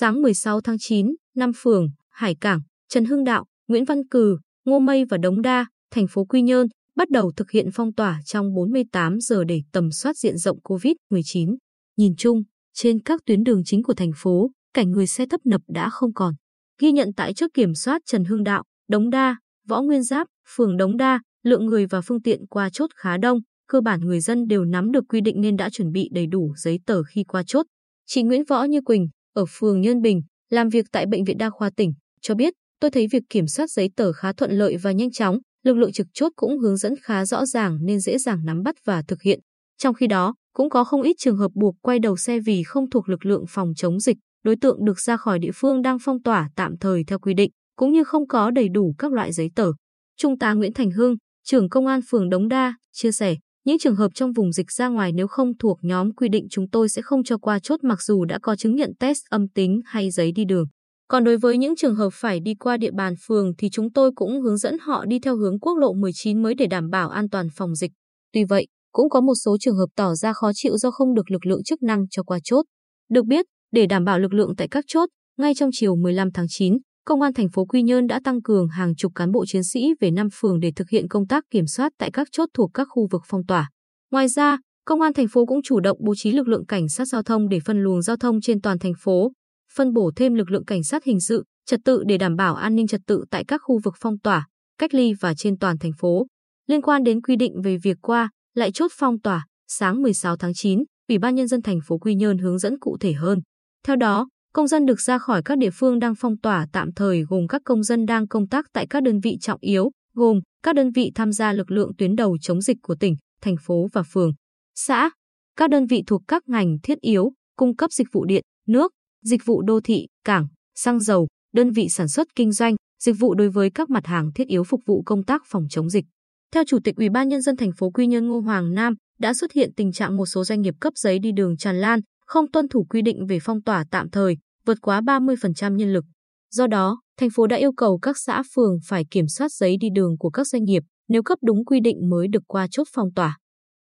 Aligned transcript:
Sáng 0.00 0.22
16 0.22 0.60
tháng 0.60 0.76
9, 0.78 1.14
năm 1.36 1.50
phường, 1.56 1.90
Hải 2.10 2.34
Cảng, 2.40 2.60
Trần 2.88 3.04
Hưng 3.04 3.24
Đạo, 3.24 3.44
Nguyễn 3.68 3.84
Văn 3.84 4.08
Cừ, 4.10 4.38
Ngô 4.64 4.78
Mây 4.78 5.04
và 5.04 5.18
Đống 5.18 5.42
Đa, 5.42 5.66
thành 5.90 6.06
phố 6.06 6.24
Quy 6.24 6.42
Nhơn 6.42 6.66
bắt 6.96 7.10
đầu 7.10 7.32
thực 7.36 7.50
hiện 7.50 7.68
phong 7.74 7.92
tỏa 7.92 8.20
trong 8.24 8.54
48 8.54 9.20
giờ 9.20 9.44
để 9.44 9.60
tầm 9.72 9.90
soát 9.90 10.16
diện 10.16 10.36
rộng 10.36 10.58
COVID-19. 10.64 11.56
Nhìn 11.96 12.14
chung, 12.18 12.42
trên 12.74 13.02
các 13.02 13.20
tuyến 13.26 13.42
đường 13.42 13.62
chính 13.64 13.82
của 13.82 13.94
thành 13.94 14.10
phố, 14.16 14.50
cảnh 14.74 14.90
người 14.90 15.06
xe 15.06 15.26
tấp 15.30 15.40
nập 15.44 15.60
đã 15.68 15.90
không 15.90 16.14
còn. 16.14 16.34
Ghi 16.80 16.92
nhận 16.92 17.08
tại 17.16 17.34
chốt 17.34 17.50
kiểm 17.54 17.74
soát 17.74 18.02
Trần 18.06 18.24
Hưng 18.24 18.44
Đạo, 18.44 18.64
Đống 18.88 19.10
Đa, 19.10 19.36
Võ 19.68 19.82
Nguyên 19.82 20.02
Giáp, 20.02 20.26
phường 20.54 20.76
Đống 20.76 20.96
Đa, 20.96 21.20
lượng 21.44 21.66
người 21.66 21.86
và 21.86 22.00
phương 22.00 22.22
tiện 22.22 22.46
qua 22.46 22.70
chốt 22.72 22.90
khá 22.96 23.16
đông, 23.16 23.38
cơ 23.68 23.80
bản 23.80 24.00
người 24.00 24.20
dân 24.20 24.46
đều 24.46 24.64
nắm 24.64 24.92
được 24.92 25.04
quy 25.08 25.20
định 25.20 25.40
nên 25.40 25.56
đã 25.56 25.70
chuẩn 25.70 25.92
bị 25.92 26.08
đầy 26.12 26.26
đủ 26.26 26.54
giấy 26.56 26.78
tờ 26.86 27.02
khi 27.02 27.24
qua 27.24 27.42
chốt. 27.46 27.66
Chị 28.06 28.22
Nguyễn 28.22 28.44
Võ 28.44 28.64
Như 28.64 28.80
Quỳnh, 28.80 29.08
ở 29.34 29.44
phường 29.48 29.80
Nhân 29.80 30.02
Bình, 30.02 30.22
làm 30.50 30.68
việc 30.68 30.86
tại 30.92 31.06
Bệnh 31.06 31.24
viện 31.24 31.38
Đa 31.38 31.50
khoa 31.50 31.70
tỉnh, 31.76 31.92
cho 32.20 32.34
biết, 32.34 32.54
tôi 32.80 32.90
thấy 32.90 33.06
việc 33.12 33.22
kiểm 33.30 33.46
soát 33.46 33.70
giấy 33.70 33.90
tờ 33.96 34.12
khá 34.12 34.32
thuận 34.32 34.50
lợi 34.50 34.76
và 34.76 34.92
nhanh 34.92 35.10
chóng, 35.10 35.38
lực 35.64 35.76
lượng 35.76 35.92
trực 35.92 36.06
chốt 36.14 36.32
cũng 36.36 36.58
hướng 36.58 36.76
dẫn 36.76 36.94
khá 37.02 37.24
rõ 37.24 37.46
ràng 37.46 37.78
nên 37.82 38.00
dễ 38.00 38.18
dàng 38.18 38.44
nắm 38.44 38.62
bắt 38.62 38.74
và 38.84 39.02
thực 39.08 39.22
hiện. 39.22 39.40
Trong 39.78 39.94
khi 39.94 40.06
đó, 40.06 40.34
cũng 40.54 40.70
có 40.70 40.84
không 40.84 41.02
ít 41.02 41.16
trường 41.18 41.36
hợp 41.36 41.50
buộc 41.54 41.74
quay 41.82 41.98
đầu 41.98 42.16
xe 42.16 42.40
vì 42.40 42.62
không 42.62 42.90
thuộc 42.90 43.08
lực 43.08 43.26
lượng 43.26 43.44
phòng 43.48 43.72
chống 43.76 44.00
dịch, 44.00 44.16
đối 44.44 44.56
tượng 44.56 44.84
được 44.84 45.00
ra 45.00 45.16
khỏi 45.16 45.38
địa 45.38 45.50
phương 45.54 45.82
đang 45.82 45.98
phong 46.02 46.22
tỏa 46.22 46.50
tạm 46.56 46.78
thời 46.80 47.04
theo 47.06 47.18
quy 47.18 47.34
định, 47.34 47.50
cũng 47.76 47.92
như 47.92 48.04
không 48.04 48.28
có 48.28 48.50
đầy 48.50 48.68
đủ 48.68 48.94
các 48.98 49.12
loại 49.12 49.32
giấy 49.32 49.50
tờ. 49.54 49.72
Trung 50.16 50.38
tá 50.38 50.52
Nguyễn 50.52 50.72
Thành 50.72 50.90
Hưng, 50.90 51.16
trưởng 51.44 51.68
công 51.68 51.86
an 51.86 52.00
phường 52.10 52.30
Đống 52.30 52.48
Đa, 52.48 52.74
chia 52.92 53.12
sẻ, 53.12 53.36
những 53.64 53.78
trường 53.78 53.96
hợp 53.96 54.08
trong 54.14 54.32
vùng 54.32 54.52
dịch 54.52 54.70
ra 54.70 54.88
ngoài 54.88 55.12
nếu 55.12 55.26
không 55.26 55.52
thuộc 55.58 55.78
nhóm 55.82 56.14
quy 56.14 56.28
định 56.28 56.46
chúng 56.50 56.70
tôi 56.70 56.88
sẽ 56.88 57.02
không 57.02 57.24
cho 57.24 57.38
qua 57.38 57.58
chốt 57.58 57.84
mặc 57.84 58.02
dù 58.02 58.24
đã 58.24 58.38
có 58.42 58.56
chứng 58.56 58.76
nhận 58.76 58.92
test 58.98 59.18
âm 59.30 59.48
tính 59.48 59.80
hay 59.84 60.10
giấy 60.10 60.32
đi 60.32 60.44
đường. 60.44 60.66
Còn 61.08 61.24
đối 61.24 61.36
với 61.36 61.58
những 61.58 61.76
trường 61.76 61.94
hợp 61.94 62.10
phải 62.12 62.40
đi 62.40 62.54
qua 62.54 62.76
địa 62.76 62.90
bàn 62.90 63.14
phường 63.26 63.52
thì 63.58 63.68
chúng 63.72 63.92
tôi 63.92 64.10
cũng 64.14 64.42
hướng 64.42 64.56
dẫn 64.56 64.76
họ 64.80 65.04
đi 65.04 65.18
theo 65.18 65.36
hướng 65.36 65.60
quốc 65.60 65.78
lộ 65.78 65.92
19 65.92 66.42
mới 66.42 66.54
để 66.54 66.66
đảm 66.66 66.90
bảo 66.90 67.08
an 67.08 67.30
toàn 67.30 67.48
phòng 67.56 67.74
dịch. 67.74 67.92
Tuy 68.32 68.44
vậy, 68.44 68.66
cũng 68.92 69.10
có 69.10 69.20
một 69.20 69.34
số 69.44 69.56
trường 69.60 69.76
hợp 69.76 69.88
tỏ 69.96 70.14
ra 70.14 70.32
khó 70.32 70.50
chịu 70.54 70.78
do 70.78 70.90
không 70.90 71.14
được 71.14 71.30
lực 71.30 71.46
lượng 71.46 71.62
chức 71.64 71.82
năng 71.82 72.08
cho 72.10 72.22
qua 72.22 72.38
chốt. 72.44 72.62
Được 73.10 73.26
biết, 73.26 73.46
để 73.72 73.86
đảm 73.86 74.04
bảo 74.04 74.18
lực 74.18 74.34
lượng 74.34 74.56
tại 74.56 74.68
các 74.70 74.84
chốt, 74.88 75.08
ngay 75.38 75.54
trong 75.54 75.70
chiều 75.72 75.96
15 75.96 76.32
tháng 76.32 76.46
9, 76.48 76.78
Công 77.10 77.22
an 77.22 77.32
thành 77.34 77.48
phố 77.48 77.64
Quy 77.64 77.82
Nhơn 77.82 78.06
đã 78.06 78.20
tăng 78.24 78.42
cường 78.42 78.68
hàng 78.68 78.94
chục 78.94 79.12
cán 79.14 79.32
bộ 79.32 79.46
chiến 79.46 79.64
sĩ 79.64 79.94
về 80.00 80.10
năm 80.10 80.28
phường 80.32 80.60
để 80.60 80.72
thực 80.76 80.88
hiện 80.90 81.08
công 81.08 81.26
tác 81.26 81.44
kiểm 81.50 81.66
soát 81.66 81.92
tại 81.98 82.10
các 82.10 82.28
chốt 82.32 82.48
thuộc 82.54 82.70
các 82.74 82.88
khu 82.90 83.08
vực 83.10 83.22
phong 83.26 83.46
tỏa. 83.46 83.70
Ngoài 84.10 84.28
ra, 84.28 84.58
Công 84.84 85.00
an 85.00 85.12
thành 85.12 85.28
phố 85.28 85.46
cũng 85.46 85.62
chủ 85.62 85.80
động 85.80 85.98
bố 86.00 86.14
trí 86.16 86.32
lực 86.32 86.48
lượng 86.48 86.66
cảnh 86.66 86.88
sát 86.88 87.04
giao 87.04 87.22
thông 87.22 87.48
để 87.48 87.58
phân 87.64 87.82
luồng 87.82 88.02
giao 88.02 88.16
thông 88.16 88.40
trên 88.40 88.60
toàn 88.60 88.78
thành 88.78 88.92
phố, 88.98 89.32
phân 89.74 89.92
bổ 89.92 90.10
thêm 90.16 90.34
lực 90.34 90.50
lượng 90.50 90.64
cảnh 90.64 90.82
sát 90.82 91.04
hình 91.04 91.20
sự, 91.20 91.44
trật 91.66 91.80
tự 91.84 92.02
để 92.06 92.18
đảm 92.18 92.36
bảo 92.36 92.54
an 92.54 92.74
ninh 92.74 92.86
trật 92.86 93.00
tự 93.06 93.24
tại 93.30 93.44
các 93.44 93.60
khu 93.64 93.80
vực 93.84 93.94
phong 94.00 94.18
tỏa, 94.18 94.46
cách 94.78 94.94
ly 94.94 95.12
và 95.20 95.34
trên 95.34 95.58
toàn 95.58 95.78
thành 95.78 95.92
phố. 95.98 96.26
Liên 96.66 96.82
quan 96.82 97.04
đến 97.04 97.20
quy 97.20 97.36
định 97.36 97.62
về 97.62 97.76
việc 97.82 97.96
qua, 98.02 98.30
lại 98.54 98.72
chốt 98.72 98.90
phong 98.98 99.20
tỏa, 99.20 99.46
sáng 99.68 100.02
16 100.02 100.36
tháng 100.36 100.54
9, 100.54 100.84
Ủy 101.08 101.18
ban 101.18 101.34
nhân 101.34 101.48
dân 101.48 101.62
thành 101.62 101.78
phố 101.86 101.98
Quy 101.98 102.14
Nhơn 102.14 102.38
hướng 102.38 102.58
dẫn 102.58 102.78
cụ 102.78 102.96
thể 103.00 103.12
hơn. 103.12 103.40
Theo 103.86 103.96
đó, 103.96 104.28
công 104.52 104.66
dân 104.66 104.86
được 104.86 105.00
ra 105.00 105.18
khỏi 105.18 105.42
các 105.44 105.58
địa 105.58 105.70
phương 105.70 105.98
đang 105.98 106.14
phong 106.14 106.38
tỏa 106.38 106.66
tạm 106.72 106.92
thời 106.92 107.22
gồm 107.22 107.48
các 107.48 107.62
công 107.64 107.82
dân 107.82 108.06
đang 108.06 108.28
công 108.28 108.48
tác 108.48 108.66
tại 108.72 108.86
các 108.90 109.02
đơn 109.02 109.20
vị 109.20 109.36
trọng 109.40 109.58
yếu, 109.60 109.90
gồm 110.14 110.40
các 110.62 110.74
đơn 110.74 110.90
vị 110.90 111.12
tham 111.14 111.32
gia 111.32 111.52
lực 111.52 111.70
lượng 111.70 111.92
tuyến 111.98 112.16
đầu 112.16 112.36
chống 112.40 112.60
dịch 112.60 112.76
của 112.82 112.94
tỉnh, 112.94 113.16
thành 113.42 113.56
phố 113.60 113.86
và 113.92 114.02
phường, 114.02 114.32
xã, 114.74 115.10
các 115.56 115.70
đơn 115.70 115.86
vị 115.86 116.02
thuộc 116.06 116.22
các 116.28 116.48
ngành 116.48 116.76
thiết 116.82 117.00
yếu, 117.00 117.32
cung 117.56 117.76
cấp 117.76 117.92
dịch 117.92 118.06
vụ 118.12 118.24
điện, 118.24 118.42
nước, 118.66 118.92
dịch 119.24 119.44
vụ 119.44 119.62
đô 119.62 119.80
thị, 119.80 120.06
cảng, 120.24 120.46
xăng 120.74 121.00
dầu, 121.00 121.28
đơn 121.54 121.70
vị 121.70 121.88
sản 121.88 122.08
xuất 122.08 122.28
kinh 122.34 122.52
doanh, 122.52 122.76
dịch 123.02 123.16
vụ 123.18 123.34
đối 123.34 123.48
với 123.48 123.70
các 123.70 123.90
mặt 123.90 124.06
hàng 124.06 124.30
thiết 124.34 124.48
yếu 124.48 124.64
phục 124.64 124.80
vụ 124.86 125.02
công 125.06 125.22
tác 125.22 125.42
phòng 125.46 125.66
chống 125.70 125.90
dịch. 125.90 126.04
Theo 126.52 126.64
Chủ 126.66 126.78
tịch 126.84 126.96
Ủy 126.96 127.08
ban 127.08 127.28
nhân 127.28 127.42
dân 127.42 127.56
thành 127.56 127.72
phố 127.72 127.90
Quy 127.90 128.06
Nhơn 128.06 128.28
Ngô 128.28 128.40
Hoàng 128.40 128.74
Nam, 128.74 128.94
đã 129.18 129.34
xuất 129.34 129.52
hiện 129.52 129.70
tình 129.76 129.92
trạng 129.92 130.16
một 130.16 130.26
số 130.26 130.44
doanh 130.44 130.60
nghiệp 130.60 130.74
cấp 130.80 130.92
giấy 130.96 131.18
đi 131.18 131.32
đường 131.32 131.56
tràn 131.56 131.76
lan, 131.76 132.00
không 132.30 132.50
tuân 132.50 132.68
thủ 132.68 132.86
quy 132.90 133.02
định 133.02 133.26
về 133.26 133.38
phong 133.42 133.62
tỏa 133.62 133.84
tạm 133.90 134.10
thời, 134.10 134.36
vượt 134.66 134.78
quá 134.82 135.00
30% 135.00 135.76
nhân 135.76 135.92
lực. 135.92 136.04
Do 136.50 136.66
đó, 136.66 137.00
thành 137.20 137.28
phố 137.30 137.46
đã 137.46 137.56
yêu 137.56 137.72
cầu 137.76 137.98
các 137.98 138.18
xã 138.18 138.42
phường 138.54 138.78
phải 138.86 139.04
kiểm 139.10 139.28
soát 139.28 139.52
giấy 139.52 139.76
đi 139.80 139.88
đường 139.94 140.18
của 140.18 140.30
các 140.30 140.46
doanh 140.46 140.64
nghiệp, 140.64 140.82
nếu 141.08 141.22
cấp 141.22 141.38
đúng 141.42 141.64
quy 141.64 141.80
định 141.80 142.10
mới 142.10 142.28
được 142.28 142.42
qua 142.46 142.66
chốt 142.70 142.88
phong 142.94 143.08
tỏa. 143.14 143.38